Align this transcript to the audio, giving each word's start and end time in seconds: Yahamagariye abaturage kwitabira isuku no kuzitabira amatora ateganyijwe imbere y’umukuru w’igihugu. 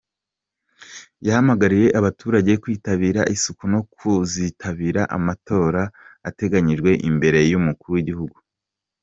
Yahamagariye 1.27 1.87
abaturage 1.99 2.51
kwitabira 2.63 3.21
isuku 3.35 3.63
no 3.73 3.81
kuzitabira 3.93 5.01
amatora 5.17 5.81
ateganyijwe 6.29 6.91
imbere 7.09 7.39
y’umukuru 7.51 7.91
w’igihugu. 7.97 8.37